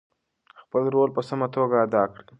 [0.61, 2.25] خپل رول په سمه توګه ادا کړئ.